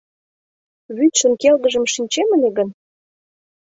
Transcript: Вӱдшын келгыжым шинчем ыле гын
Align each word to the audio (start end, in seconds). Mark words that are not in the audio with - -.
Вӱдшын 0.97 1.33
келгыжым 1.41 1.85
шинчем 1.93 2.27
ыле 2.35 2.49
гын 2.57 2.69